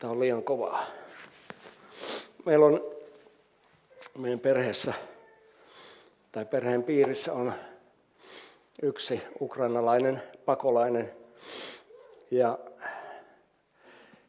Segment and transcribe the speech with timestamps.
[0.00, 0.86] Tämä on liian kovaa.
[2.46, 2.84] Meillä on
[4.18, 4.94] meidän perheessä
[6.32, 7.52] tai perheen piirissä on
[8.82, 11.12] yksi ukrainalainen pakolainen
[12.30, 12.58] ja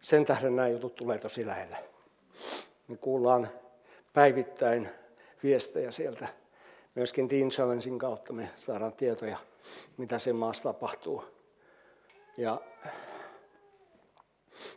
[0.02, 1.78] sen tähden nämä jutut tulee tosi lähellä.
[2.88, 3.50] Me kuullaan
[4.14, 4.90] päivittäin
[5.44, 6.28] viestejä sieltä.
[6.96, 9.38] Myöskin Teen Challengein kautta me saadaan tietoja,
[9.98, 11.24] mitä sen maassa tapahtuu.
[12.38, 12.62] Ja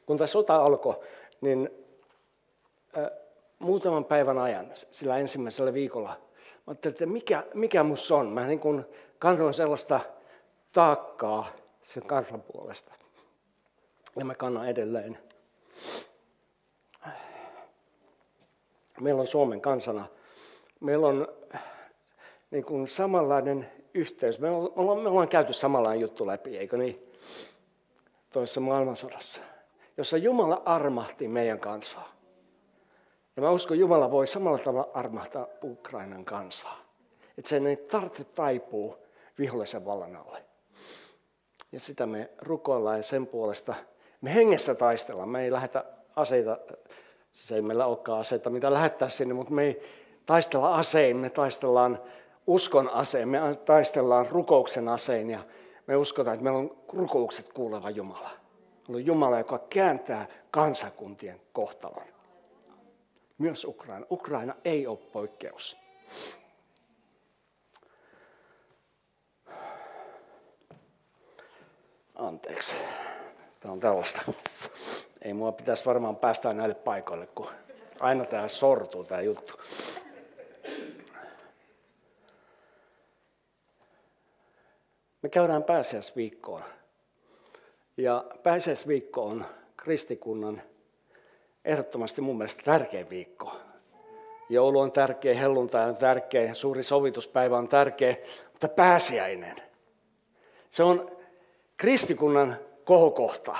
[0.06, 0.94] kun tämä sota alkoi,
[1.40, 1.70] niin
[2.98, 3.10] äh,
[3.58, 8.32] muutaman päivän ajan, sillä ensimmäisellä viikolla, mä ajattelin, että mikä, mikä musta on.
[8.32, 8.84] Mä niin kuin
[9.18, 10.00] kannan sellaista
[10.72, 11.50] taakkaa
[11.82, 12.92] sen kansan puolesta.
[14.16, 15.18] Ja mä kannan edelleen.
[19.00, 20.06] Meillä on Suomen kansana,
[20.80, 21.28] meillä on
[22.50, 24.40] niin kuin samanlainen yhteys.
[24.40, 27.12] Me ollaan, me ollaan käyty samanlainen juttu läpi, eikö niin?
[28.30, 29.40] Toisessa maailmansodassa
[29.96, 32.14] jossa Jumala armahti meidän kansaa.
[33.36, 36.80] Ja mä uskon, Jumala voi samalla tavalla armahtaa Ukrainan kansaa.
[37.38, 38.98] Että sen ei tarvitse taipua
[39.38, 40.44] vihollisen vallan alle.
[41.72, 43.74] Ja sitä me rukoillaan ja sen puolesta
[44.20, 45.28] me hengessä taistellaan.
[45.28, 45.84] Me ei lähetä
[46.16, 46.58] aseita,
[47.32, 49.82] siis ei meillä olekaan aseita, mitä lähettää sinne, mutta me ei
[50.26, 51.98] taistella asein, me taistellaan
[52.46, 55.38] uskon aseen, me taistellaan rukouksen aseen ja
[55.86, 58.43] me uskotaan, että meillä on rukoukset kuuleva Jumala
[58.88, 62.06] on Jumala, joka kääntää kansakuntien kohtalon.
[63.38, 64.06] Myös Ukraina.
[64.10, 65.76] Ukraina ei ole poikkeus.
[72.14, 72.76] Anteeksi.
[73.60, 74.20] Tämä on tällaista.
[75.22, 77.48] Ei mua pitäisi varmaan päästä näille paikoille, kun
[78.00, 79.52] aina tämä sortuu tämä juttu.
[85.22, 86.64] Me käydään pääsiäisviikkoon
[87.96, 89.44] ja pääsiäisviikko on
[89.76, 90.62] kristikunnan
[91.64, 93.56] ehdottomasti mun mielestä tärkeä viikko.
[94.48, 98.16] Joulu on tärkeä, helluntai on tärkeä, suuri sovituspäivä on tärkeä,
[98.52, 99.56] mutta pääsiäinen.
[100.70, 101.16] Se on
[101.76, 103.56] kristikunnan kohokohta.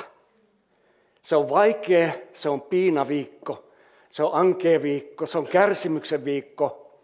[1.22, 3.64] Se on vaikea, se on piinaviikko,
[4.10, 6.98] se on ankea viikko, se on kärsimyksen viikko,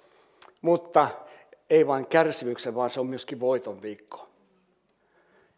[0.63, 1.09] mutta
[1.71, 4.30] ei vain kärsimyksen, vaan se on myöskin voiton viikko.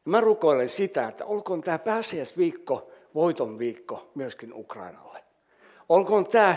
[0.05, 5.25] Mä rukoilen sitä, että olkoon tämä pääsiäisviikko voiton viikko myöskin Ukrainalle.
[5.89, 6.57] Olkoon tämä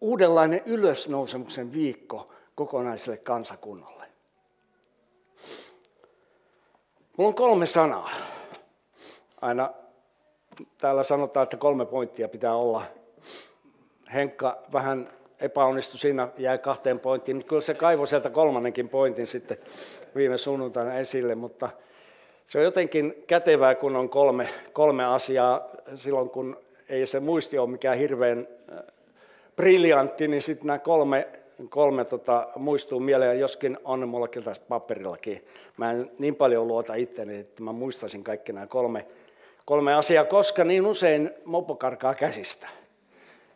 [0.00, 4.04] uudenlainen ylösnousemuksen viikko kokonaiselle kansakunnalle.
[7.16, 8.10] Mulla on kolme sanaa.
[9.40, 9.70] Aina
[10.78, 12.82] täällä sanotaan, että kolme pointtia pitää olla.
[14.14, 17.44] Henkka vähän epäonnistui siinä, jäi kahteen pointtiin.
[17.44, 19.58] Kyllä se kaivoi sieltä kolmannenkin pointin sitten
[20.14, 21.70] viime sunnuntaina esille, mutta
[22.48, 26.56] se on jotenkin kätevää, kun on kolme, kolme asiaa silloin, kun
[26.88, 28.78] ei se muisti ole mikään hirveän äh,
[29.56, 31.28] briljantti, niin sitten nämä kolme,
[31.68, 35.44] kolme tota, muistuu mieleen, joskin on mulla tässä paperillakin.
[35.76, 39.06] Mä en niin paljon luota itteni, että mä muistaisin kaikki nämä kolme,
[39.64, 42.68] kolme asiaa, koska niin usein mopo karkaa käsistä.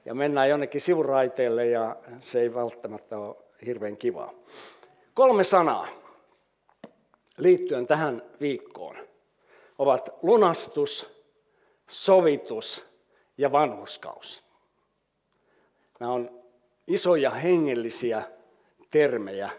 [0.05, 3.37] Ja mennään jonnekin sivuraiteelle ja se ei välttämättä ole
[3.67, 4.33] hirveän kivaa.
[5.15, 6.02] Kolme sanaa
[7.39, 8.97] liittyen tähän viikkoon
[9.79, 11.11] ovat lunastus,
[11.91, 12.87] sovitus
[13.39, 14.43] ja vanhuskaus.
[16.01, 16.43] Nämä on
[16.87, 18.23] isoja hengellisiä
[18.91, 19.51] termejä,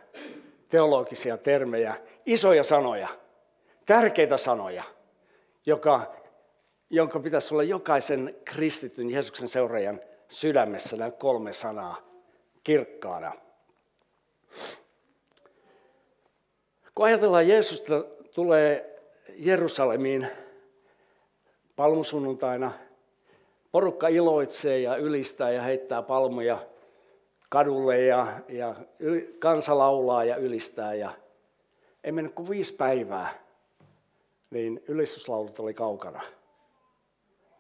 [0.70, 1.96] teologisia termejä,
[2.26, 3.08] isoja sanoja,
[3.86, 4.84] tärkeitä sanoja,
[5.66, 6.16] joka,
[6.90, 11.98] jonka pitäisi olla jokaisen kristityn Jeesuksen seuraajan sydämessä nämä kolme sanaa
[12.64, 13.32] kirkkaana.
[16.96, 18.04] Kun ajatellaan Jeesusta
[18.34, 19.00] tulee
[19.36, 20.28] Jerusalemiin
[21.76, 22.72] palmusunnuntaina,
[23.72, 26.60] porukka iloitsee ja ylistää ja heittää palmuja
[27.50, 28.76] kadulle ja, ja
[29.40, 30.94] kansa laulaa ja ylistää.
[30.94, 31.12] Ja
[32.04, 33.44] ei mennyt kuin viisi päivää,
[34.50, 36.22] niin ylistyslaulut oli kaukana.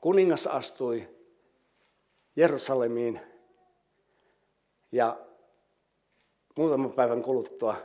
[0.01, 1.09] Kuningas astui
[2.35, 3.19] Jerusalemiin
[4.91, 5.17] ja
[6.57, 7.75] muutaman päivän kuluttua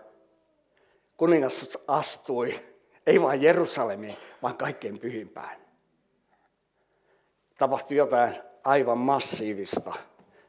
[1.19, 2.55] kuningas astui,
[3.07, 5.57] ei vain Jerusalemiin, vaan kaikkein pyhimpään.
[7.59, 8.35] tapahtui jotain
[8.65, 9.95] aivan massiivista.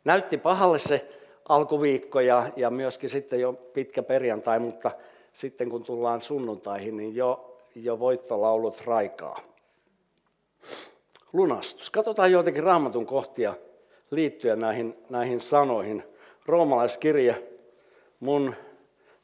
[0.04, 1.10] Näytti pahalle se
[1.50, 4.92] alkuviikko ja, ja myöskin sitten jo pitkä perjantai, mutta
[5.34, 9.40] sitten kun tullaan sunnuntaihin, niin jo, jo voittolaulut raikaa.
[11.34, 11.90] Lunastus.
[11.90, 13.56] Katsotaan joitakin raamatun kohtia
[14.12, 16.04] liittyen näihin, näihin sanoihin.
[16.46, 17.44] Roomalaiskirje,
[18.20, 18.56] mun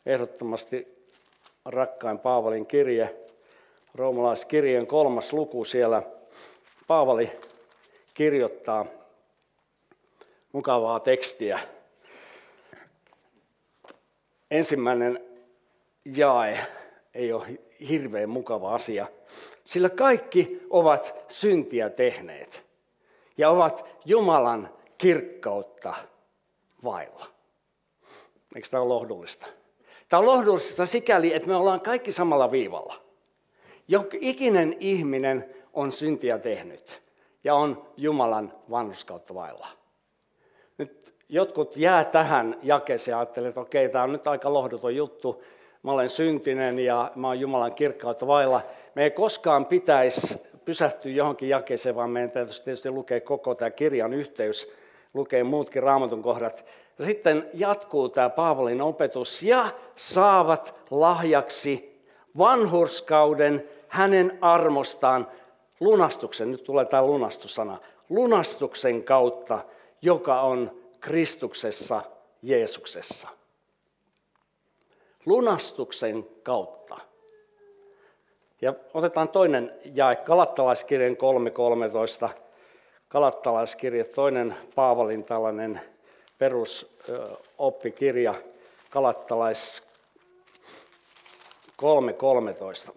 [0.06, 0.95] ehdottomasti
[1.66, 3.16] rakkain Paavalin kirje,
[3.96, 6.04] roomalaiskirjeen kolmas luku siellä.
[6.88, 7.32] Paavali
[8.14, 8.86] kirjoittaa
[10.52, 11.60] mukavaa tekstiä.
[14.52, 15.26] Ensimmäinen
[16.06, 16.60] jae
[17.14, 17.60] ei ole
[17.90, 19.08] hirveän mukava asia,
[19.64, 22.66] sillä kaikki ovat syntiä tehneet
[23.38, 25.94] ja ovat Jumalan kirkkautta
[26.84, 27.26] vailla.
[28.56, 29.48] Eikö tämä ole lohdullista?
[30.10, 32.96] Tämä on lohdullista sikäli, että me ollaan kaikki samalla viivalla.
[33.88, 37.02] Jok ikinen ihminen on syntiä tehnyt
[37.44, 39.68] ja on Jumalan vanhuskautta vailla.
[40.78, 45.44] Nyt jotkut jää tähän jakeeseen ja ajattelee, että okei, tämä on nyt aika lohduton juttu.
[45.84, 48.62] Mä olen syntinen ja mä olen Jumalan kirkkautta vailla.
[48.96, 54.14] Me ei koskaan pitäisi pysähtyä johonkin jakeeseen, vaan meidän täytyisi tietysti lukea koko tämä kirjan
[54.14, 54.74] yhteys,
[55.14, 56.66] lukea muutkin raamatun kohdat.
[57.00, 59.66] Ja sitten jatkuu tämä Paavalin opetus ja
[59.96, 62.02] saavat lahjaksi
[62.38, 65.28] vanhurskauden hänen armostaan
[65.80, 67.78] lunastuksen, nyt tulee tämä lunastussana,
[68.10, 69.60] lunastuksen kautta,
[70.02, 72.02] joka on Kristuksessa,
[72.42, 73.28] Jeesuksessa.
[75.26, 76.98] Lunastuksen kautta.
[78.62, 81.18] Ja otetaan toinen jae, Kalattalaiskirjan
[82.28, 82.30] 3.13.
[83.08, 85.82] Kalattalaiskirja, toinen Paavalin tällainen
[86.38, 88.36] perusoppikirja,
[88.90, 89.84] Kalattalais
[92.90, 92.96] 3.13.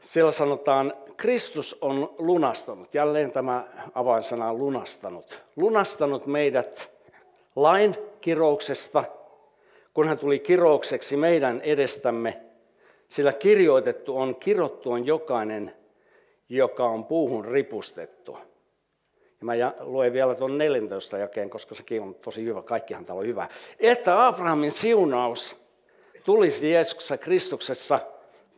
[0.00, 3.64] Siellä sanotaan, Kristus on lunastanut, jälleen tämä
[3.94, 6.90] avainsana lunastanut, lunastanut meidät
[7.56, 9.04] lain kirouksesta,
[9.94, 12.42] kun hän tuli kiroukseksi meidän edestämme,
[13.08, 15.76] sillä kirjoitettu on, kirottu on jokainen,
[16.48, 18.38] joka on puuhun ripustettu.
[19.42, 23.26] Ja mä luen vielä tuon 14 jakeen, koska sekin on tosi hyvä, kaikkihan täällä on
[23.26, 23.48] hyvä.
[23.80, 25.56] Että Abrahamin siunaus
[26.24, 28.00] tulisi Jeesuksessa Kristuksessa–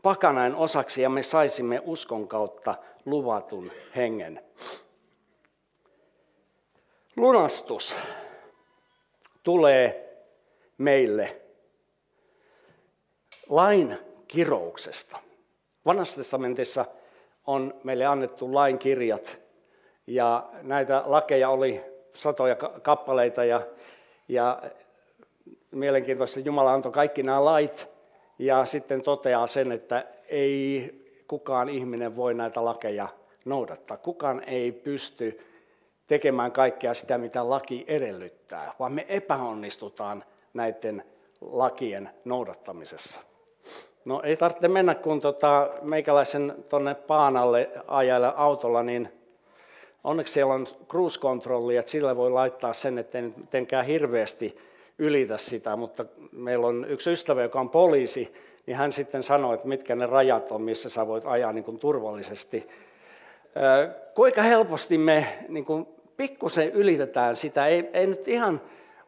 [0.05, 4.45] pakanain osaksi ja me saisimme uskon kautta luvatun hengen.
[7.17, 7.95] Lunastus
[9.43, 10.17] tulee
[10.79, 11.43] meille
[13.49, 13.99] lain
[14.29, 15.19] kirouksesta.
[15.87, 16.85] Vanhassa testamentissa
[17.47, 19.39] on meille annettu lain kirjat
[20.07, 23.61] ja näitä lakeja oli satoja kappaleita ja,
[24.29, 24.63] ja
[25.71, 27.89] mielenkiintoista Jumala antoi kaikki nämä lait
[28.39, 30.91] ja sitten toteaa sen, että ei
[31.29, 33.09] kukaan ihminen voi näitä lakeja
[33.45, 33.97] noudattaa.
[33.97, 35.41] Kukaan ei pysty
[36.07, 40.25] tekemään kaikkea sitä, mitä laki edellyttää, vaan me epäonnistutaan
[40.55, 41.05] näiden
[41.41, 43.21] lakien noudattamisessa.
[44.05, 49.09] No ei tarvitse mennä, kun tota, meikäläisen tuonne Paanalle ajalle autolla, niin
[50.05, 54.59] onneksi siellä on cruise controlli, että sillä voi laittaa sen, että ei mitenkään hirveästi
[54.99, 58.35] ylitä sitä, mutta meillä on yksi ystävä, joka on poliisi,
[58.67, 61.79] niin hän sitten sanoi, että mitkä ne rajat on, missä sä voit ajaa niin kuin
[61.79, 62.69] turvallisesti.
[64.15, 68.61] Kuinka helposti me niin kuin pikkusen ylitetään sitä, ei, ei nyt ihan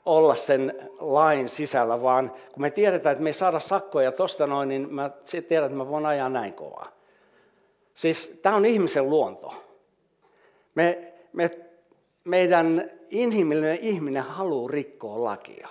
[0.06, 4.68] olla sen lain sisällä, vaan kun me tiedetään, että me ei saada sakkoja tuosta noin,
[4.68, 5.10] niin mä
[5.48, 6.92] tiedän, että mä voin ajaa näin kovaa.
[7.94, 9.65] Siis tämä on ihmisen luonto.
[10.76, 11.50] Me, me,
[12.24, 15.68] meidän inhimillinen ihminen haluaa rikkoa lakia.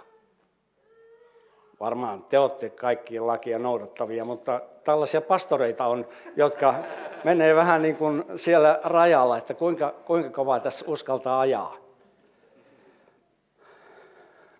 [1.80, 6.76] Varmaan te olette kaikki lakia noudattavia, mutta tällaisia pastoreita on, jotka
[7.24, 11.76] menee vähän niin kuin siellä rajalla, että kuinka, kuinka kovaa tässä uskaltaa ajaa.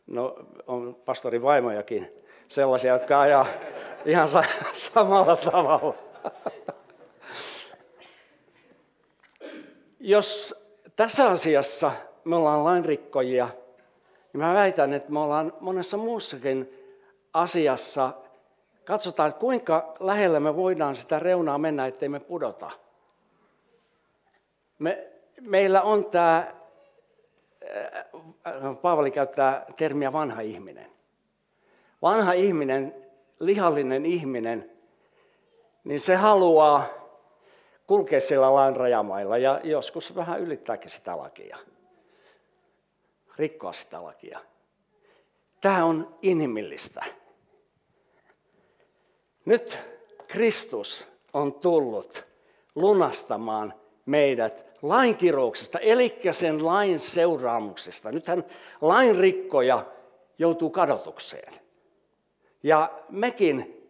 [0.08, 0.36] No,
[0.68, 2.12] on pastorin vaimojakin
[2.48, 3.46] sellaisia, jotka ajaa
[4.06, 4.28] ihan
[4.74, 5.96] samalla tavalla.
[10.08, 10.56] Jos
[10.96, 11.92] tässä asiassa
[12.24, 13.50] me ollaan lainrikkojia,
[14.34, 16.70] niin mä väitän, että me ollaan monessa muussakin
[17.34, 18.14] asiassa,
[18.84, 22.72] katsotaan, että kuinka lähellä me voidaan sitä reunaa mennä, ettei me pudota.
[24.80, 25.08] Me,
[25.42, 26.46] meillä on tämä, äh,
[28.82, 30.92] Paavali käyttää termiä vanha ihminen.
[32.02, 32.96] Vanha ihminen,
[33.40, 34.72] lihallinen ihminen,
[35.84, 37.05] niin se haluaa
[37.88, 41.58] kulkea siellä lain rajamailla ja joskus vähän ylittääkin sitä lakia.
[43.36, 44.40] Rikkoa sitä lakia.
[45.62, 47.06] Tämä on inhimillistä.
[49.46, 49.80] Nyt
[50.28, 52.26] Kristus on tullut
[52.76, 53.74] lunastamaan
[54.06, 58.12] meidät lainkirouksesta, eli sen lain seuraamuksesta.
[58.12, 58.44] Nythän
[58.82, 59.86] lainrikkoja
[60.38, 61.54] joutuu kadotukseen.
[62.64, 63.82] Ja mekin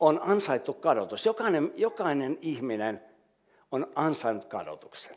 [0.00, 1.26] on ansaittu kadotus.
[1.26, 3.09] Jokainen, jokainen ihminen
[3.72, 5.16] on ansainnut kadotuksen.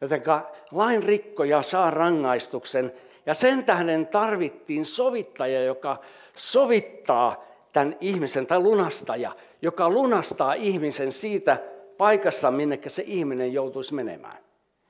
[0.00, 0.22] Joten
[0.70, 2.92] lainrikkoja saa rangaistuksen
[3.26, 6.00] ja sen tähden tarvittiin sovittaja, joka
[6.36, 11.58] sovittaa tämän ihmisen, tai lunastaja, joka lunastaa ihmisen siitä
[11.98, 14.38] paikasta, minne se ihminen joutuisi menemään,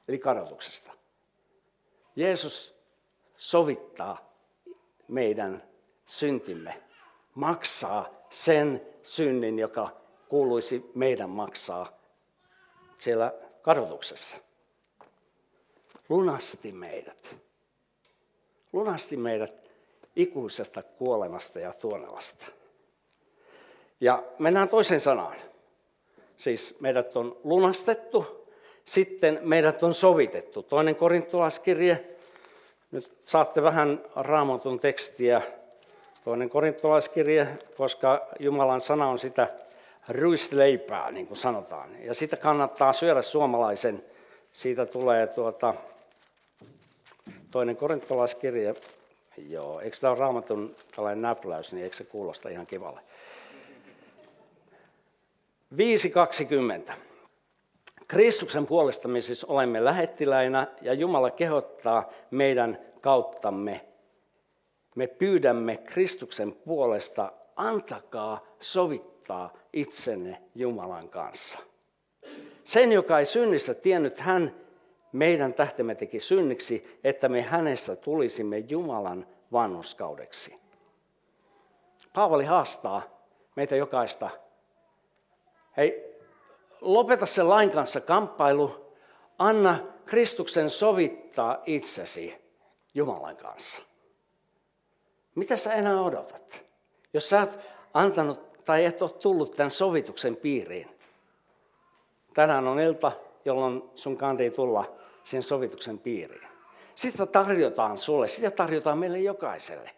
[0.09, 0.93] eli kadotuksesta.
[2.17, 2.75] Jeesus
[3.37, 4.33] sovittaa
[5.09, 5.63] meidän
[6.05, 6.83] syntimme,
[7.35, 9.89] maksaa sen synnin, joka
[10.29, 12.02] kuuluisi meidän maksaa
[13.03, 13.33] siellä
[13.63, 14.37] kadotuksessa.
[16.09, 17.37] Lunasti meidät.
[18.73, 19.71] Lunasti meidät
[20.17, 22.47] ikuisesta kuolemasta ja tuonelasta.
[24.01, 25.37] Ja mennään toiseen sanaan.
[26.37, 28.47] Siis meidät on lunastettu,
[28.85, 30.63] sitten meidät on sovitettu.
[30.63, 32.05] Toinen korintolaiskirje,
[32.91, 35.43] nyt saatte vähän raamatun tekstiä.
[36.25, 39.49] Toinen korintolaiskirje, koska Jumalan sana on sitä
[40.09, 42.05] ruisleipää, niin kuin sanotaan.
[42.05, 44.05] Ja sitä kannattaa syödä suomalaisen.
[44.53, 45.75] Siitä tulee tuota,
[47.51, 48.75] toinen korintolaiskirje.
[49.49, 53.01] Joo, eikö tämä ole raamatun tällainen näpläys, niin eikö se kuulosta ihan kivalle?
[56.89, 56.93] 5.20.
[58.09, 63.85] Kristuksen puolesta me siis olemme lähettiläinä ja Jumala kehottaa meidän kauttamme.
[64.95, 71.59] Me pyydämme Kristuksen puolesta, antakaa sovittaa itsenne Jumalan kanssa.
[72.65, 74.55] Sen, joka ei synnistä tiennyt, hän
[75.13, 80.55] meidän tähtemme teki synniksi, että me hänessä tulisimme Jumalan vanhuskaudeksi.
[82.13, 83.03] Paavali haastaa
[83.57, 84.31] meitä jokaista
[85.77, 86.19] Hei,
[86.81, 88.95] lopeta se lain kanssa kamppailu.
[89.39, 92.35] Anna Kristuksen sovittaa itsesi
[92.95, 93.83] Jumalan kanssa.
[95.35, 96.65] Mitä sä enää odotat?
[97.15, 97.59] Jos sä oot
[97.95, 100.89] antanut tai et ole tullut tämän sovituksen piiriin.
[102.35, 103.13] Tänään on ilta,
[103.45, 106.49] jolloin sun kandi tulla sen sovituksen piiriin.
[106.95, 109.91] Sitä tarjotaan sulle, sitä tarjotaan meille jokaiselle.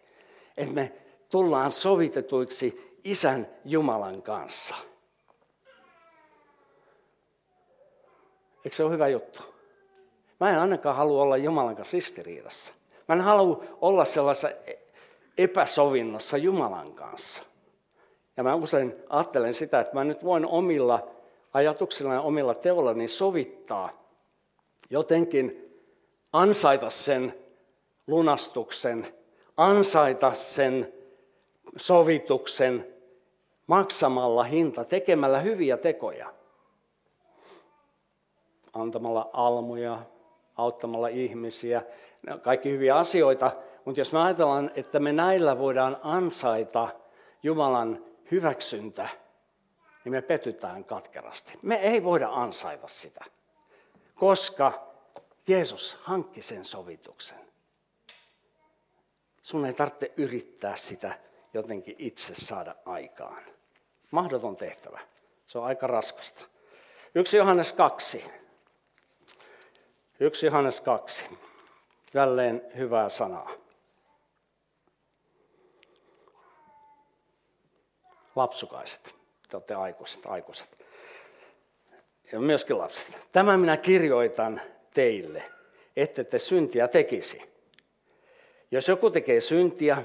[0.57, 0.91] Että me
[1.29, 4.75] tullaan sovitetuiksi Isän Jumalan kanssa.
[8.65, 9.41] Eikö se ole hyvä juttu?
[10.39, 12.73] Mä en ainakaan halua olla Jumalan kanssa ristiriidassa.
[13.07, 14.49] Mä en halua olla sellaisessa
[15.37, 17.41] epäsovinnossa Jumalan kanssa.
[18.37, 21.07] Ja mä usein ajattelen sitä, että mä nyt voin omilla
[21.53, 23.89] ajatuksilla ja omilla teollani sovittaa,
[24.89, 25.73] jotenkin
[26.33, 27.33] ansaita sen
[28.07, 29.07] lunastuksen,
[29.57, 30.93] ansaita sen
[31.77, 32.93] sovituksen
[33.67, 36.35] maksamalla hinta, tekemällä hyviä tekoja
[38.75, 39.99] antamalla almuja,
[40.55, 41.81] auttamalla ihmisiä,
[42.41, 43.51] kaikki hyviä asioita.
[43.85, 46.89] Mutta jos me ajatellaan, että me näillä voidaan ansaita
[47.43, 49.09] Jumalan hyväksyntä,
[50.03, 51.59] niin me petytään katkerasti.
[51.61, 53.25] Me ei voida ansaita sitä,
[54.15, 54.91] koska
[55.47, 57.37] Jeesus hankki sen sovituksen.
[59.41, 61.19] Sun ei tarvitse yrittää sitä
[61.53, 63.43] jotenkin itse saada aikaan.
[64.11, 64.99] Mahdoton tehtävä.
[65.45, 66.45] Se on aika raskasta.
[67.15, 68.25] Yksi Johannes 2.
[70.19, 71.25] Yksi Johannes 2.
[72.13, 73.51] Jälleen hyvää sanaa.
[78.35, 79.15] Lapsukaiset,
[79.49, 80.85] te olette aikuiset, aikuiset.
[82.31, 83.27] Ja myöskin lapset.
[83.31, 84.61] Tämä minä kirjoitan
[84.93, 85.43] teille,
[85.95, 87.41] ette te syntiä tekisi.
[88.71, 90.03] Jos joku tekee syntiä,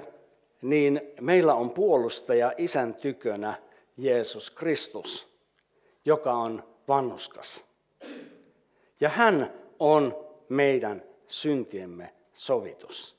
[0.62, 3.54] niin meillä on puolustaja isän tykönä
[3.96, 5.28] Jeesus Kristus,
[6.04, 7.64] joka on vannuskas.
[9.00, 13.16] Ja hän on meidän syntiemme sovitus.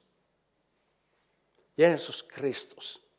[1.77, 3.10] Jeesus Kristus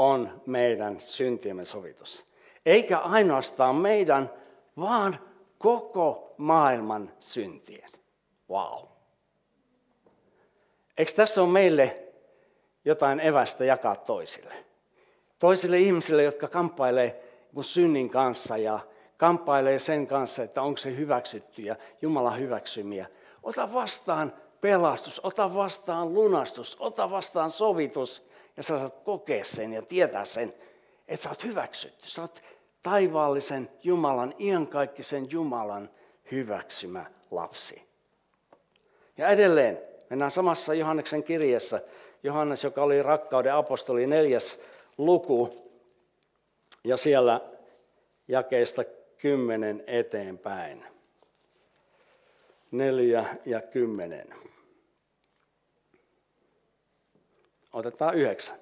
[0.00, 2.26] on meidän syntiemme sovitus.
[2.66, 4.30] Eikä ainoastaan meidän,
[4.76, 5.18] vaan
[5.58, 7.90] koko maailman syntien.
[8.50, 8.88] Wow.
[10.98, 12.02] Eikö tässä ole meille
[12.84, 14.54] jotain evästä jakaa toisille?
[15.38, 17.24] Toisille ihmisille, jotka kamppailee
[17.60, 18.80] synnin kanssa ja
[19.16, 23.06] kamppailee sen kanssa, että onko se hyväksytty ja Jumalan hyväksymiä.
[23.42, 29.82] Ota vastaan pelastus, ota vastaan lunastus, ota vastaan sovitus ja sä saat kokea sen ja
[29.82, 30.54] tietää sen,
[31.08, 32.08] että sä oot hyväksytty.
[32.08, 32.42] Sä oot
[32.82, 35.90] taivaallisen Jumalan, iankaikkisen Jumalan
[36.30, 37.82] hyväksymä lapsi.
[39.16, 39.80] Ja edelleen,
[40.10, 41.80] mennään samassa Johanneksen kirjassa,
[42.22, 44.60] Johannes, joka oli rakkauden apostoli, neljäs
[44.98, 45.70] luku,
[46.84, 47.40] ja siellä
[48.28, 48.84] jakeesta
[49.18, 50.84] kymmenen eteenpäin.
[52.70, 54.34] Neljä ja kymmenen.
[57.72, 58.58] Otetaan yhdeksän,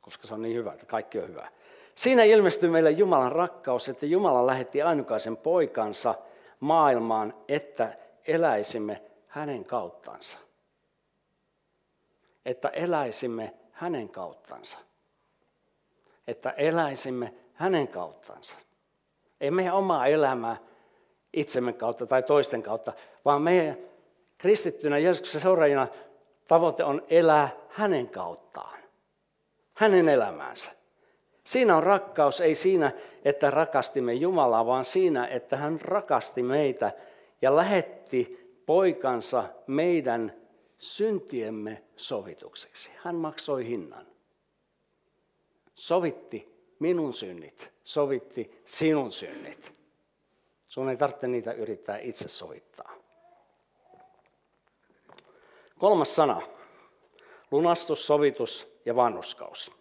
[0.00, 1.48] koska se on niin hyvä, että kaikki on hyvä.
[1.94, 6.14] Siinä ilmestyy meille Jumalan rakkaus, että Jumala lähetti ainukaisen poikansa
[6.60, 7.96] maailmaan, että
[8.26, 10.38] eläisimme hänen kauttansa.
[12.46, 14.78] Että eläisimme hänen kauttansa.
[16.28, 18.56] Että eläisimme hänen kauttansa.
[19.40, 20.56] Ei meidän omaa elämää
[21.32, 22.92] itsemme kautta tai toisten kautta,
[23.24, 23.76] vaan meidän
[24.38, 25.86] kristittynä Jeesuksen seuraajina
[26.48, 28.78] tavoite on elää hänen kauttaan.
[29.74, 30.70] Hänen elämäänsä.
[31.44, 32.92] Siinä on rakkaus, ei siinä,
[33.24, 36.92] että rakastimme Jumalaa, vaan siinä, että hän rakasti meitä
[37.42, 40.32] ja lähetti poikansa meidän
[40.78, 42.90] syntiemme sovitukseksi.
[42.96, 44.06] Hän maksoi hinnan.
[45.74, 49.72] Sovitti minun synnit, sovitti sinun synnit.
[50.68, 52.94] Sun ei tarvitse niitä yrittää itse sovittaa.
[55.78, 56.42] Kolmas sana.
[57.52, 59.72] Lunastus, sovitus ja vanhuskaus.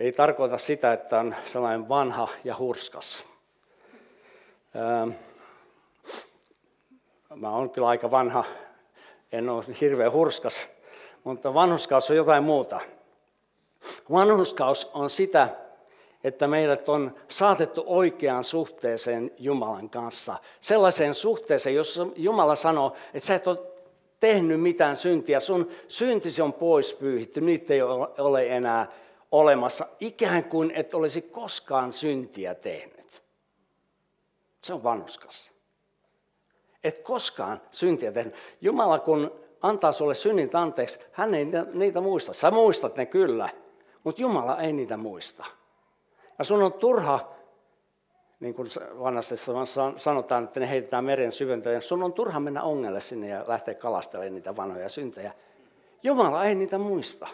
[0.00, 3.24] Ei tarkoita sitä, että on sellainen vanha ja hurskas.
[7.34, 8.44] Mä oon kyllä aika vanha,
[9.32, 10.68] en ole hirveän hurskas,
[11.24, 12.80] mutta vanhuskaus on jotain muuta.
[14.10, 15.48] Vanhuskaus on sitä,
[16.24, 20.36] että meidät on saatettu oikeaan suhteeseen Jumalan kanssa.
[20.60, 23.58] Sellaiseen suhteeseen, jossa Jumala sanoo, että sä et ole
[24.20, 28.92] tehnyt mitään syntiä, sun syntisi on pois pyyhitty, niitä ei ole enää
[29.32, 33.22] olemassa, ikään kuin et olisi koskaan syntiä tehnyt.
[34.64, 35.52] Se on vanhuskas.
[36.84, 38.34] Et koskaan syntiä tehnyt.
[38.60, 39.30] Jumala kun
[39.62, 42.32] antaa sulle synnit anteeksi, hän ei niitä muista.
[42.32, 43.48] Sä muistat ne kyllä,
[44.04, 45.46] mutta Jumala ei niitä muista.
[46.38, 47.37] Ja sun on turha,
[48.40, 48.68] niin kuin
[48.98, 49.34] vanhasti
[49.96, 54.34] sanotaan, että ne heitetään meren syväntöön, sun on turha mennä ongelle sinne ja lähteä kalastelemaan
[54.34, 55.32] niitä vanhoja syntejä.
[56.02, 57.28] Jumala ei niitä muista.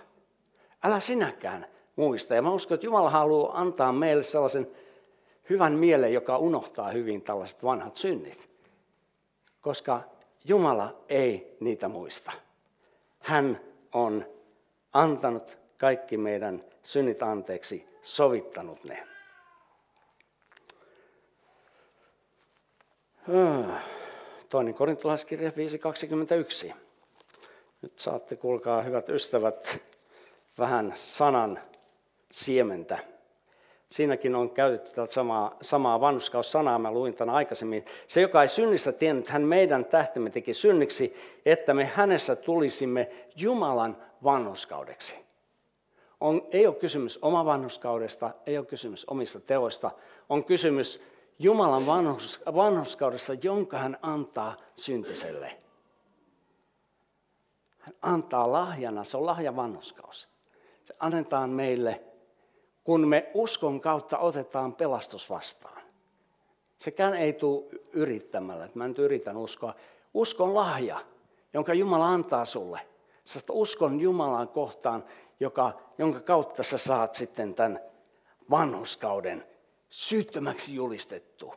[0.82, 2.34] Älä sinäkään muista.
[2.34, 4.68] Ja mä uskon, että Jumala haluaa antaa meille sellaisen
[5.50, 8.48] hyvän mielen, joka unohtaa hyvin tällaiset vanhat synnit.
[9.60, 10.00] Koska
[10.44, 12.32] Jumala ei niitä muista.
[13.18, 13.60] Hän
[13.92, 14.26] on
[14.92, 19.13] antanut kaikki meidän synnit anteeksi, sovittanut ne.
[24.48, 25.50] Toinen korintolaiskirja
[26.68, 26.74] 5.21.
[27.82, 29.80] Nyt saatte, kuulkaa hyvät ystävät,
[30.58, 31.58] vähän sanan
[32.30, 32.98] siementä.
[33.88, 37.84] Siinäkin on käytetty tätä samaa, samaa vanhuskaussanaa, mä luin tämän aikaisemmin.
[38.06, 41.14] Se, joka ei synnistä tiennyt, hän meidän tähtemme teki synniksi,
[41.46, 45.16] että me hänessä tulisimme Jumalan vanhuskaudeksi.
[46.20, 49.90] On, ei ole kysymys oma vanhuskaudesta, ei ole kysymys omista teoista,
[50.28, 55.58] on kysymys Jumalan vanhus, vanhuskaudesta, jonka hän antaa syntiselle.
[57.78, 60.28] Hän antaa lahjana, se on lahja vanhuskaus.
[60.84, 62.04] Se annetaan meille
[62.84, 65.82] kun me uskon kautta otetaan pelastus vastaan.
[66.76, 69.74] Sekään ei tule yrittämällä, että mä nyt yritän uskoa.
[70.14, 71.00] Uskon lahja,
[71.54, 72.80] jonka Jumala antaa sulle.
[73.24, 75.04] Sä uskon Jumalan kohtaan,
[75.40, 77.80] joka, jonka kautta sä saat sitten tämän
[78.50, 79.46] vanhuskauden
[79.94, 81.54] syyttömäksi julistettu,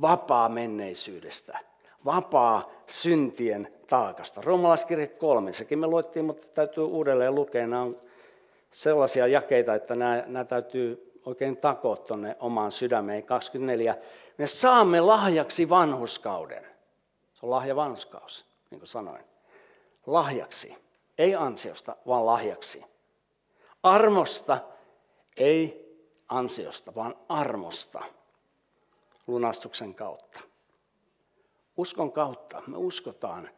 [0.00, 1.58] vapaa menneisyydestä,
[2.04, 4.40] vapaa syntien taakasta.
[4.40, 7.66] Roomalaiskirje kolme, sekin me luettiin, mutta täytyy uudelleen lukea.
[7.66, 8.00] Nämä on
[8.70, 13.22] sellaisia jakeita, että nämä, nämä täytyy oikein takoa tuonne omaan sydämeen.
[13.22, 13.96] 24.
[14.38, 16.66] Me saamme lahjaksi vanhuskauden.
[17.34, 19.24] Se on lahja vanhuskaus, niin kuin sanoin.
[20.06, 20.76] Lahjaksi.
[21.18, 22.84] Ei ansiosta, vaan lahjaksi.
[23.82, 24.58] Armosta,
[25.36, 25.85] ei
[26.28, 28.02] ansiosta, vaan armosta
[29.26, 30.40] lunastuksen kautta.
[31.76, 33.50] Uskon kautta me uskotaan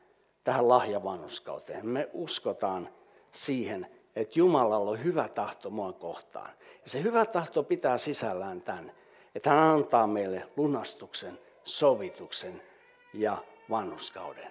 [0.44, 1.86] tähän lahjavanhuskauteen.
[1.86, 2.88] Me uskotaan
[3.32, 6.50] siihen, että Jumalalla on hyvä tahto mua kohtaan.
[6.82, 8.92] Ja se hyvä tahto pitää sisällään tämän,
[9.34, 12.62] että hän antaa meille lunastuksen, sovituksen
[13.14, 14.50] ja vanhuskauden.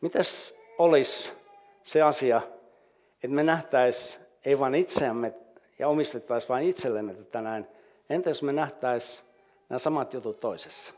[0.00, 1.32] Mitäs olisi
[1.82, 2.42] se asia,
[3.24, 5.34] että me nähtäis ei vain itseämme
[5.78, 7.66] ja omistettaisiin vain itsellemme tätä näin.
[8.10, 9.24] Entä jos me nähtäis
[9.68, 10.94] nämä samat jutut toisessa?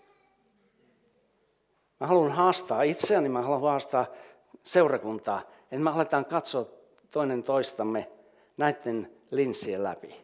[2.01, 4.07] Mä haluan haastaa itseäni, mä haluan haastaa
[4.63, 6.67] seurakuntaa, että me aletaan katsoa
[7.11, 8.11] toinen toistamme
[8.59, 10.17] näiden linssien läpi.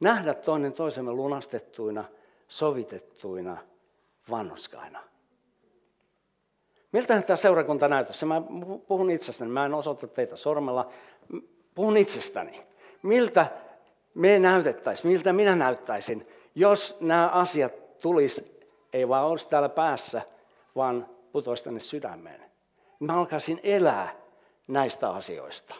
[0.00, 2.04] Nähdä toinen toisemme lunastettuina,
[2.48, 3.56] sovitettuina,
[4.30, 5.08] vanhuskaina.
[6.92, 8.26] Miltä tämä seurakunta näyttäisi?
[8.26, 8.42] Mä
[8.88, 10.90] puhun itsestäni, mä en osoita teitä sormella.
[11.78, 12.66] Puhun itsestäni.
[13.02, 13.46] Miltä
[14.14, 20.22] me näytettäisiin, miltä minä näyttäisin, jos nämä asiat tulisi, ei vaan olisi täällä päässä,
[20.76, 22.44] vaan putoisi tänne sydämeen.
[23.00, 24.08] Mä alkaisin elää
[24.68, 25.74] näistä asioista.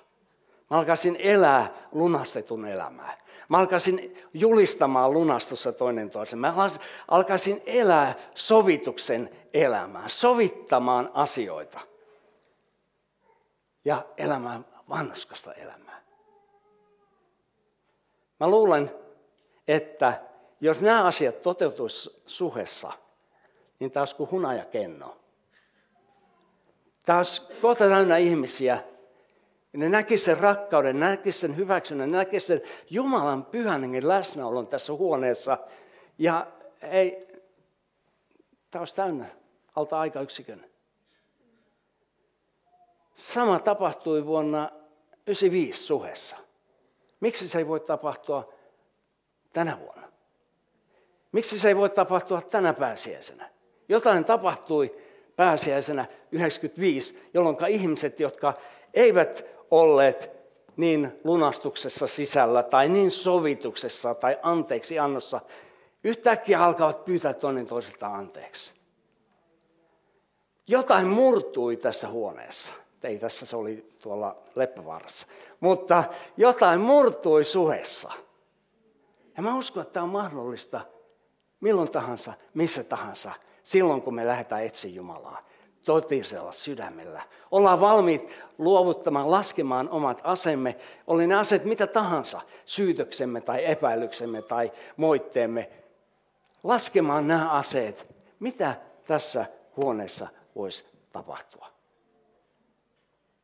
[0.71, 3.19] Mä alkaisin elää lunastetun elämää.
[3.49, 6.39] Mä alkaisin julistamaan lunastussa toinen toisen.
[6.39, 6.55] Mä
[7.09, 11.81] alkaisin elää sovituksen elämää, sovittamaan asioita
[13.85, 15.88] ja elämään vanhuskasta elämää.
[18.41, 18.91] Mä luulen,
[19.69, 20.21] että
[20.61, 22.93] jos nämä asiat toteutuisivat suhessa,
[23.81, 25.17] niin taas kuin hunajakenno.
[27.07, 28.79] Taas kohta täynnä ihmisiä,
[29.73, 35.59] ne näkisivät sen rakkauden, näkisivät sen hyväksynnän, näkisivät sen Jumalan pyhän hengen läsnäolon tässä huoneessa.
[36.19, 36.47] Ja
[36.83, 37.29] ei,
[38.71, 39.27] tämä olisi täynnä
[39.77, 40.67] alta aikayksikön.
[43.15, 46.48] Sama tapahtui vuonna 1995 suhessa.
[47.21, 48.53] Miksi se ei voi tapahtua
[49.53, 50.09] tänä vuonna?
[51.33, 53.51] Miksi se ei voi tapahtua tänä pääsiäisenä?
[53.89, 54.97] Jotain tapahtui
[55.37, 58.55] pääsiäisenä 95, jolloin ihmiset, jotka
[58.95, 60.31] eivät olleet
[60.77, 65.41] niin lunastuksessa sisällä tai niin sovituksessa tai anteeksi annossa,
[66.05, 68.75] yhtäkkiä alkavat pyytää toinen toiselta anteeksi.
[70.67, 72.73] Jotain murtui tässä huoneessa.
[73.03, 75.27] Ei tässä, se oli tuolla Leppävaarassa.
[75.61, 76.05] Mutta
[76.37, 78.13] jotain murtui suhessa.
[79.37, 80.81] Ja mä uskon, että tämä on mahdollista
[81.61, 83.33] milloin tahansa, missä tahansa,
[83.63, 85.49] silloin kun me lähdetään etsimään Jumalaa
[85.85, 87.23] totisella sydämellä.
[87.51, 94.73] Ollaan valmiit luovuttamaan, laskemaan omat asemme, oli ne aset mitä tahansa, syytöksemme tai epäilyksemme tai
[94.97, 95.71] moitteemme.
[96.65, 98.07] Laskemaan nämä aseet,
[98.41, 101.78] mitä tässä huoneessa voisi tapahtua.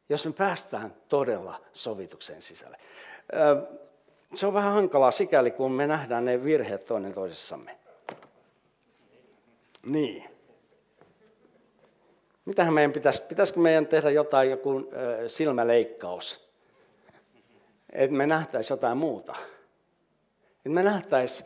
[0.08, 2.76] Jos me päästään todella sovituksen sisälle.
[4.34, 7.78] Se on vähän hankalaa sikäli, kun me nähdään ne virheet toinen toisessamme.
[9.86, 10.24] Niin.
[12.44, 14.90] Mitähän meidän pitäisi, pitäisikö meidän tehdä jotain, joku
[15.26, 16.48] silmäleikkaus?
[17.92, 19.34] Että me nähtäisi jotain muuta.
[20.56, 21.44] Että me nähtäisi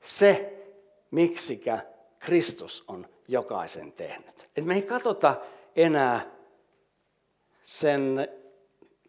[0.00, 0.62] se,
[1.10, 1.78] miksikä
[2.18, 4.42] Kristus on jokaisen tehnyt.
[4.42, 5.36] Että me ei katsota
[5.76, 6.39] enää
[7.62, 8.28] sen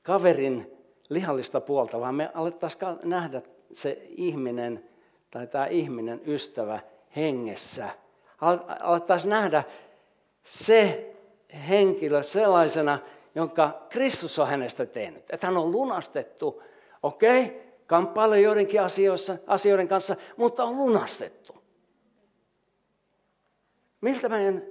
[0.01, 0.71] kaverin
[1.09, 4.89] lihallista puolta, vaan me alettaisiin nähdä se ihminen
[5.31, 6.79] tai tämä ihminen ystävä
[7.15, 7.89] hengessä.
[8.79, 9.63] Alettaisiin nähdä
[10.43, 11.13] se
[11.69, 12.99] henkilö sellaisena,
[13.35, 15.23] jonka Kristus on hänestä tehnyt.
[15.29, 16.63] Että hän on lunastettu,
[17.03, 17.55] okei, okay,
[17.87, 21.55] kamppailee joidenkin asioissa, asioiden kanssa, mutta on lunastettu.
[24.01, 24.63] Miltä meidän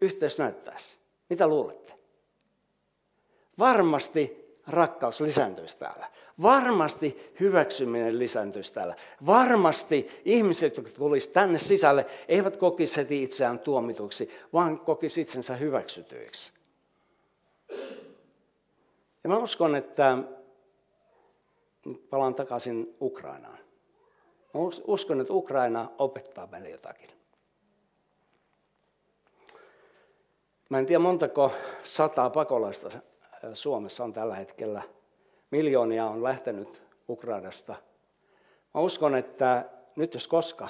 [0.00, 0.96] yhteys näyttäisi?
[1.30, 2.01] Mitä luulette?
[3.58, 6.10] Varmasti rakkaus lisääntyisi täällä.
[6.42, 8.96] Varmasti hyväksyminen lisääntyisi täällä.
[9.26, 16.52] Varmasti ihmiset, jotka tulisivat tänne sisälle, eivät kokisi heti itseään tuomituksi, vaan kokisi itsensä hyväksytyiksi.
[19.24, 20.18] Ja mä uskon, että
[21.84, 23.58] nyt palaan takaisin Ukrainaan.
[24.54, 27.10] Mä uskon, että Ukraina opettaa meille jotakin.
[30.68, 31.52] Mä en tiedä montako
[31.84, 32.90] sataa pakolaista
[33.52, 34.82] Suomessa on tällä hetkellä.
[35.50, 37.74] Miljoonia on lähtenyt Ukrainasta.
[38.74, 39.64] Mä uskon, että
[39.96, 40.68] nyt jos koska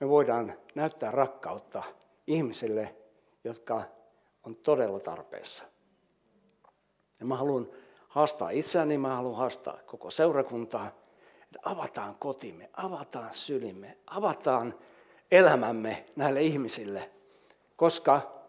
[0.00, 1.82] me voidaan näyttää rakkautta
[2.26, 2.94] ihmisille,
[3.44, 3.82] jotka
[4.44, 5.62] on todella tarpeessa.
[7.20, 7.68] Ja mä haluan
[8.08, 10.86] haastaa itseäni, mä haluan haastaa koko seurakuntaa,
[11.42, 14.74] että avataan kotimme, avataan sylimme, avataan
[15.30, 17.10] elämämme näille ihmisille,
[17.76, 18.41] koska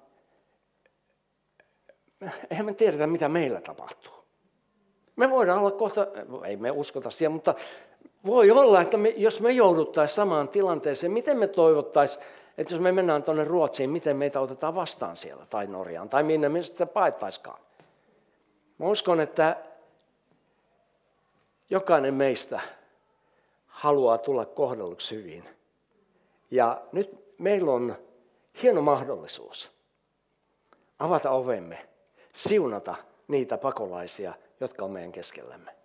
[2.51, 4.13] eihän me tiedetä, mitä meillä tapahtuu.
[5.15, 6.07] Me voidaan olla kohta,
[6.45, 7.55] ei me uskota siihen, mutta
[8.25, 12.23] voi olla, että me, jos me jouduttaisiin samaan tilanteeseen, miten me toivottaisiin,
[12.57, 16.49] että jos me mennään tuonne Ruotsiin, miten meitä otetaan vastaan siellä, tai Norjaan, tai minne
[16.49, 17.59] me sitten paettaiskaan.
[18.77, 19.55] Mä uskon, että
[21.69, 22.61] jokainen meistä
[23.65, 25.43] haluaa tulla kohdelluksi hyvin.
[26.51, 27.95] Ja nyt meillä on
[28.63, 29.73] hieno mahdollisuus
[31.03, 31.87] avata ovemme
[32.33, 32.95] siunata
[33.27, 35.75] niitä pakolaisia, jotka on meidän keskellämme.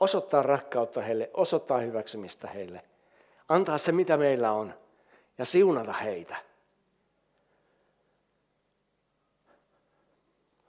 [0.00, 2.84] Osoittaa rakkautta heille, osoittaa hyväksymistä heille.
[3.48, 4.74] Antaa se, mitä meillä on,
[5.38, 6.36] ja siunata heitä.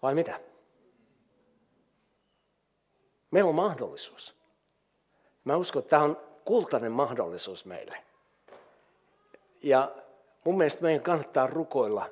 [0.02, 0.40] Vai mitä?
[3.32, 4.36] Meillä on mahdollisuus.
[5.44, 8.04] Mä uskon, että tämä on kultainen mahdollisuus meille.
[9.64, 9.96] Ja
[10.44, 12.10] mun mielestä meidän kannattaa rukoilla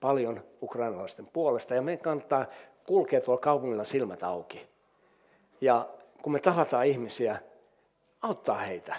[0.00, 2.46] paljon ukrainalaisten puolesta ja meidän kannattaa
[2.86, 4.66] kulkea tuolla kaupungilla silmät auki.
[5.60, 5.88] Ja
[6.22, 7.38] kun me tavataan ihmisiä,
[8.22, 8.96] auttaa heitä.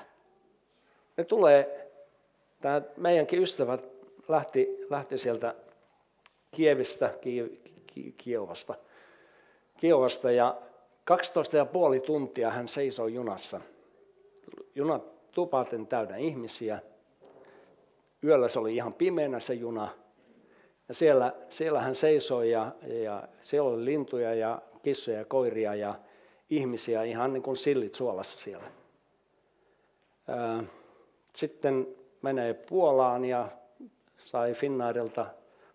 [1.17, 1.91] Ne tulee,
[2.61, 3.89] tämä meidänkin ystävät
[4.27, 5.55] lähti, lähti sieltä
[6.51, 7.13] Kievistä,
[8.17, 8.75] Kiovasta,
[9.77, 10.61] Kiovasta ja
[11.03, 13.61] 12 ja puoli tuntia hän seisoi junassa.
[14.75, 14.99] Juna
[15.31, 16.79] tupaten täynnä ihmisiä.
[18.23, 19.89] Yöllä se oli ihan pimeänä se juna.
[20.89, 22.71] Ja siellä, siellä hän seisoi ja,
[23.03, 25.95] ja siellä oli lintuja ja kissoja ja koiria ja
[26.49, 28.71] ihmisiä ihan niin kuin sillit suolassa siellä.
[31.35, 31.87] Sitten
[32.21, 33.49] menee Puolaan ja
[34.17, 35.25] sai Finnairilta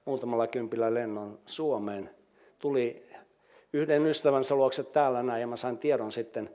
[0.04, 2.10] muutamalla kympillä lennon Suomeen.
[2.58, 3.06] Tuli
[3.72, 6.50] yhden ystävänsä luokse täällä näin ja mä sain tiedon sitten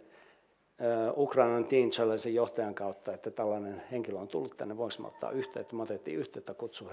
[1.17, 5.75] Ukrainan Teen Challengein johtajan kautta, että tällainen henkilö on tullut tänne, voisi ottaa yhteyttä.
[5.75, 6.91] Mä otettiin yhteyttä, kutsuin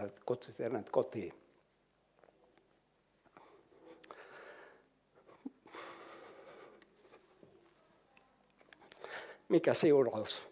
[0.62, 1.32] hänet kotiin.
[9.48, 10.48] Mikä siunaus?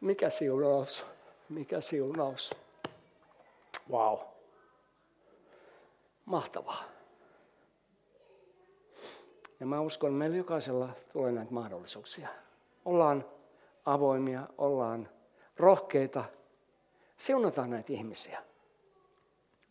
[0.00, 1.04] Mikä siunaus?
[1.48, 2.50] Mikä siunaus?
[3.90, 4.18] Wow.
[6.24, 6.84] Mahtavaa.
[9.60, 12.28] Ja mä uskon, että meillä jokaisella tulee näitä mahdollisuuksia.
[12.84, 13.24] Ollaan
[13.84, 15.08] avoimia, ollaan
[15.56, 16.24] rohkeita.
[17.16, 18.42] Siunataan näitä ihmisiä.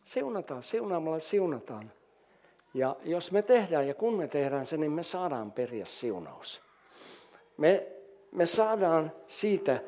[0.04, 1.92] Siunataan, siunaamalla siunataan.
[2.74, 6.62] Ja jos me tehdään ja kun me tehdään se, niin me saadaan periä siunaus.
[7.56, 7.86] Me,
[8.32, 9.80] me saadaan siitä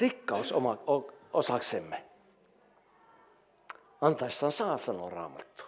[0.00, 0.78] rikkaus oma,
[1.32, 2.04] osaksemme.
[4.00, 5.64] Antaessaan saa sanoa raamattu.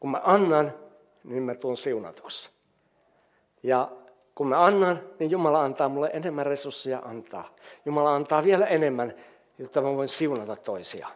[0.00, 0.74] Kun mä annan,
[1.24, 2.50] niin mä tuun siunatuksi.
[3.62, 3.90] Ja
[4.34, 7.54] kun mä annan, niin Jumala antaa mulle enemmän resursseja antaa.
[7.84, 9.14] Jumala antaa vielä enemmän,
[9.58, 11.08] jotta mä voin siunata toisia.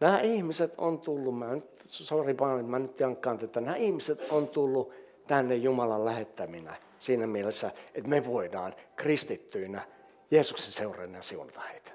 [0.00, 4.26] Nämä ihmiset on tullut, mä nyt, sorry vaan, että mä nyt jankkaan tätä, nämä ihmiset
[4.30, 4.92] on tullut
[5.26, 9.82] tänne Jumalan lähettäminä siinä mielessä, että me voidaan kristittyinä
[10.30, 11.92] Jeesuksen seuraajana siunata heitä.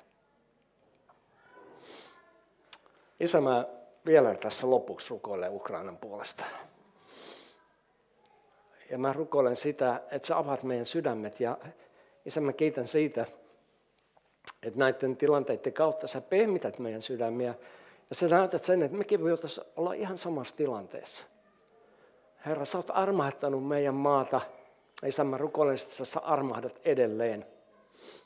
[3.19, 3.65] Isä, mä
[4.05, 6.43] vielä tässä lopuksi rukoilen Ukrainan puolesta.
[8.89, 11.39] Ja mä rukoilen sitä, että sä avaat meidän sydämet.
[11.39, 11.57] Ja
[12.25, 13.25] isä, mä kiitän siitä,
[14.63, 17.55] että näiden tilanteiden kautta sä pehmität meidän sydämiä.
[18.09, 21.25] Ja sä näytät sen, että mekin voitaisiin olla ihan samassa tilanteessa.
[22.45, 24.41] Herra, sä oot armahtanut meidän maata.
[25.05, 27.45] Isä, mä rukoilen, että sä armahdat edelleen.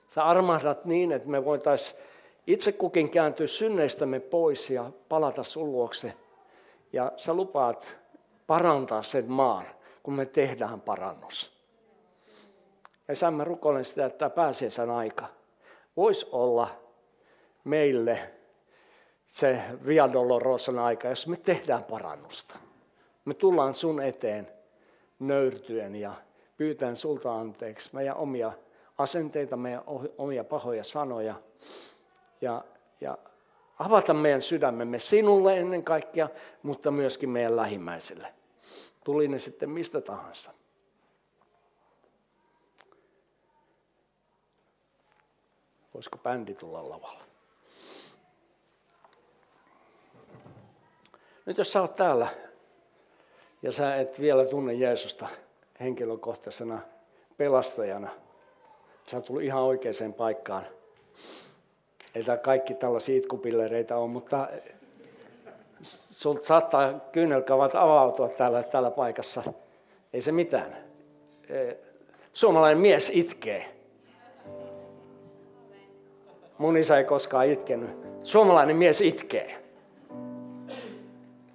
[0.10, 2.02] Sä armahdat niin, että me voitaisiin
[2.48, 6.13] itse kukin kääntyä synneistämme pois ja palata sun luokse.
[6.94, 7.98] Ja sä lupaat
[8.48, 9.66] parantaa sen maan
[10.08, 11.52] kun me tehdään parannus.
[13.08, 15.26] Ja sä mä rukoilen sitä, että tämä pääsiäisen aika
[15.98, 16.68] voisi olla
[17.63, 18.34] meille
[19.28, 22.58] se Via Dolorosan aika, jos me tehdään parannusta.
[23.26, 24.52] Me tullaan sun eteen
[25.20, 26.13] nöyrtyen ja
[26.58, 28.52] pyytään sulta anteeksi meidän omia
[28.98, 29.84] asenteita, meidän
[30.18, 31.36] omia pahoja sanoja.
[32.42, 32.63] Ja,
[33.02, 33.18] ja
[33.80, 36.30] avata meidän sydämemme sinulle ennen kaikkea,
[36.63, 38.34] mutta myöskin meidän lähimmäisille.
[39.04, 40.52] Tuli ne sitten mistä tahansa.
[45.94, 47.27] Voisiko bändi tulla lavalle?
[51.48, 52.28] Nyt jos sä oot täällä
[53.62, 55.28] ja sä et vielä tunne Jeesusta
[55.80, 56.80] henkilökohtaisena
[57.38, 58.10] pelastajana,
[59.08, 60.68] sä oot tullut ihan oikeaan paikkaan.
[62.16, 64.48] Ei tämä kaikki tällaisia itkupillereitä ole, mutta
[66.12, 69.44] sulta saattaa kyynelkavat avautua täällä, täällä paikassa.
[70.14, 70.78] Ei se mitään.
[71.50, 71.74] E,
[72.34, 73.76] suomalainen mies itkee.
[76.58, 77.90] Mun isä ei koskaan itkenyt.
[78.24, 79.67] Suomalainen mies itkee.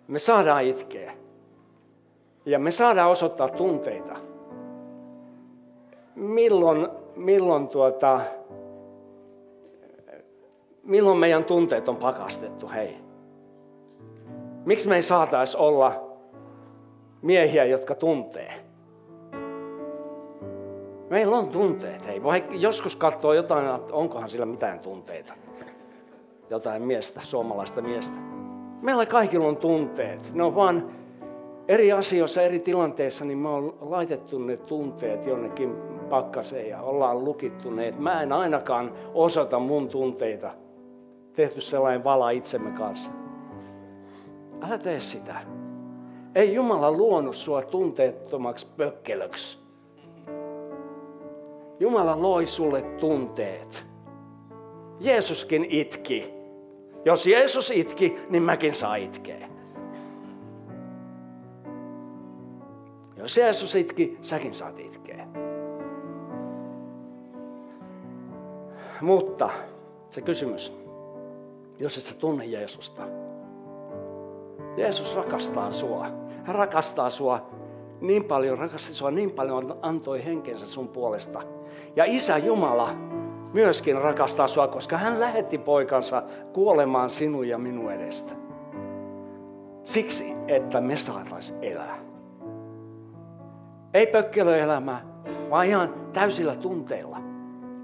[0.09, 1.13] Me saadaan itkeä.
[2.47, 4.17] Ja me saadaan osoittaa tunteita.
[6.15, 8.21] Milloin, milloin, tuota,
[10.83, 12.97] milloin meidän tunteet on pakastettu, hei?
[14.65, 16.13] Miksi me ei saataisi olla
[17.23, 18.53] miehiä, jotka tuntee?
[21.11, 22.23] Meillä on tunteet, hei.
[22.23, 25.35] Vaikka joskus katsoo jotain, että onkohan sillä mitään tunteita.
[26.51, 28.32] Jotain miestä, suomalaista miestä.
[28.83, 30.31] Meillä kaikilla on tunteet.
[30.35, 30.91] Ne on vaan
[31.69, 35.77] eri asioissa, eri tilanteissa, niin me on laitettu ne tunteet jonnekin
[36.11, 37.89] pakkaseen ja ollaan lukittu ne.
[37.89, 40.51] Että mä en ainakaan osoita mun tunteita.
[41.33, 43.13] Tehty sellainen vala itsemme kanssa.
[44.63, 45.35] Älä tee sitä.
[46.35, 49.59] Ei Jumala luonut sua tunteettomaksi pökkelöksi.
[51.81, 53.87] Jumala loi sulle tunteet.
[55.01, 56.42] Jeesuskin itki.
[57.05, 59.49] Jos Jeesus itki, niin mäkin saa itkeä.
[63.17, 65.27] Jos Jeesus itki, säkin saat itkeä.
[69.01, 69.51] Mutta
[70.11, 70.77] se kysymys,
[71.79, 73.03] jos et sä tunne Jeesusta.
[74.77, 76.07] Jeesus rakastaa sua.
[76.45, 77.51] Hän rakastaa sua
[78.01, 81.43] niin paljon, rakasti sua niin paljon, antoi henkensä sun puolesta.
[81.97, 82.89] Ja Isä Jumala
[83.53, 88.33] myöskin rakastaa sua, koska hän lähetti poikansa kuolemaan sinun ja minun edestä.
[89.83, 91.99] Siksi, että me saatais elää.
[93.95, 95.01] Ei pökkelöelämää,
[95.51, 97.19] vaan ihan täysillä tunteilla.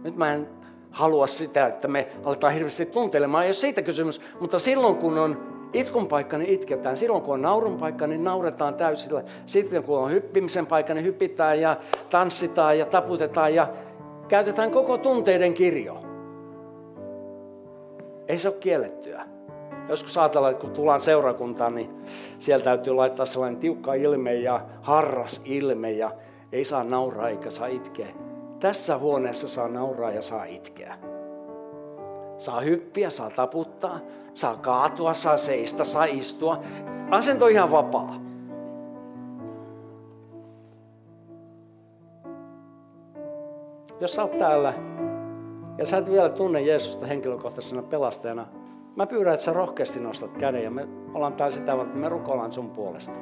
[0.02, 0.48] Nyt mä en
[0.90, 5.58] halua sitä, että me aletaan hirveästi tuntelemaan, ei ole siitä kysymys, mutta silloin kun on
[5.72, 6.96] itkun paikka, niin itketään.
[6.96, 9.22] Silloin kun on naurun paikka, niin nauretaan täysillä.
[9.46, 11.76] Sitten kun on hyppimisen paikka, niin hypitään ja
[12.10, 13.68] tanssitaan ja taputetaan ja
[14.28, 16.02] käytetään koko tunteiden kirjo.
[18.28, 19.24] Ei se ole kiellettyä.
[19.88, 21.90] Joskus ajatellaan, että kun tullaan seurakuntaan, niin
[22.38, 26.10] siellä täytyy laittaa sellainen tiukka ilme ja harras ilme ja
[26.52, 28.08] ei saa nauraa eikä saa itkeä.
[28.60, 30.98] Tässä huoneessa saa nauraa ja saa itkeä.
[32.38, 34.00] Saa hyppiä, saa taputtaa,
[34.34, 36.60] saa kaatua, saa seistä, saa istua.
[37.10, 38.27] Asento ihan vapaa.
[44.00, 44.74] Jos sä oot täällä
[45.78, 48.46] ja sä et vielä tunne Jeesusta henkilökohtaisena pelastajana,
[48.96, 52.52] mä pyydän, että sä rohkeasti nostat käden ja me ollaan täällä sitä varten, me rukoillaan
[52.52, 53.20] sun puolesta.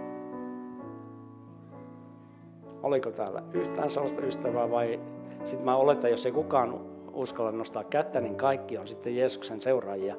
[2.82, 5.00] Oliko täällä yhtään sellaista ystävää vai
[5.44, 6.80] sitten mä oletan, jos ei kukaan
[7.12, 10.16] uskalla nostaa kättä, niin kaikki on sitten Jeesuksen seuraajia.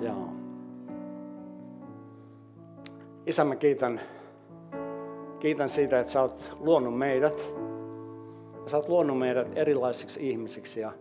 [0.00, 0.28] Joo.
[3.26, 4.00] Isä, mä kiitän,
[5.40, 7.54] kiitän siitä, että sä oot luonut meidät.
[8.62, 10.80] Ja sä oot luonut meidät erilaisiksi ihmisiksi.
[10.80, 10.92] Ja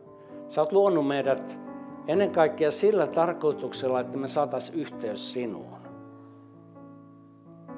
[0.47, 1.59] sä oot luonut meidät
[2.07, 5.79] ennen kaikkea sillä tarkoituksella, että me saataisiin yhteys sinuun.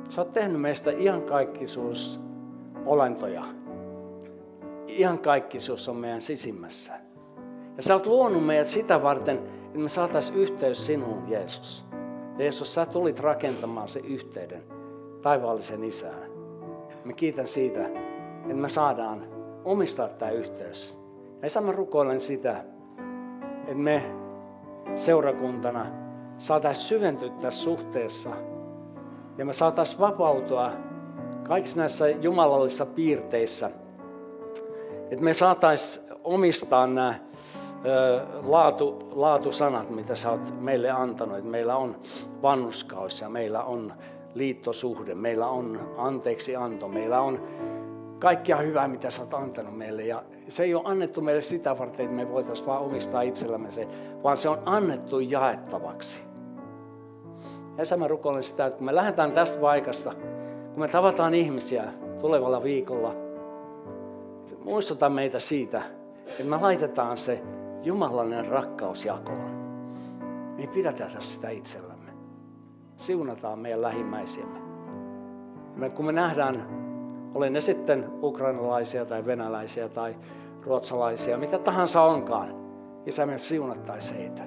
[0.10, 2.20] Sä oot tehnyt meistä iankaikkisuus
[2.86, 3.44] olentoja.
[5.00, 6.94] Iankaikkisuus on meidän sisimmässä.
[7.78, 11.86] Ja sä oot luonut meidät sitä varten, että me saataisiin yhteys sinuun, Jeesus.
[12.38, 14.64] Jeesus, sä tulit rakentamaan se yhteyden
[15.22, 16.31] taivaallisen isään.
[17.06, 19.24] Me kiitän siitä, että me saadaan
[19.66, 21.00] omistaa tämä yhteys.
[21.42, 22.64] Ja isä, mä rukoilen sitä,
[23.58, 24.04] että me
[24.96, 25.86] seurakuntana
[26.38, 28.30] saataisiin syventyä tässä suhteessa
[29.38, 30.72] ja me saataisiin vapautua
[31.48, 33.72] kaikissa näissä jumalallisissa piirteissä,
[35.12, 37.14] että me saataisiin omistaa nämä
[38.46, 41.38] laatu, laatusanat, mitä sä oot meille antanut.
[41.38, 41.96] Että meillä on
[42.42, 43.94] vannuskaus ja meillä on
[44.36, 47.40] liittosuhde, meillä on anteeksi anto, meillä on
[48.20, 50.04] kaikkia hyvää, mitä sä oot antanut meille.
[50.04, 53.88] Ja se ei ole annettu meille sitä varten, että me voitaisiin vaan omistaa itsellämme se,
[54.24, 56.22] vaan se on annettu jaettavaksi.
[57.78, 60.14] Ja mä rukoilen sitä, että kun me lähdetään tästä paikasta,
[60.72, 61.84] kun me tavataan ihmisiä
[62.20, 63.16] tulevalla viikolla,
[64.64, 65.82] muistuta meitä siitä,
[66.26, 67.44] että me laitetaan se
[67.84, 69.52] Jumalainen rakkaus jakoon.
[70.56, 72.01] Me ei pidätä sitä itsellämme.
[73.02, 74.60] Siunataan meidän lähimmäisiämme.
[75.76, 76.68] Me, kun me nähdään,
[77.36, 80.16] olen ne sitten ukrainalaisia tai venäläisiä tai
[80.66, 82.56] ruotsalaisia, mitä tahansa onkaan,
[83.06, 84.44] Isä, me siunattaisi heitä.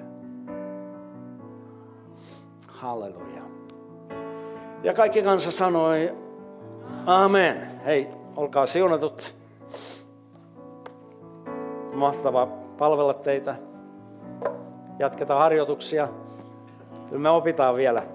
[2.67, 3.41] Halleluja.
[4.83, 6.15] Ja kaikki kansa sanoi,
[7.05, 7.81] Amen.
[7.85, 9.35] Hei, olkaa siunatut.
[11.93, 13.55] Mahtava palvella teitä.
[14.99, 16.07] Jatketaan harjoituksia.
[17.09, 18.14] Kyllä me opitaan vielä.